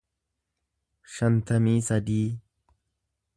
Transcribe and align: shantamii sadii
shantamii 1.17 1.77
sadii 1.89 2.25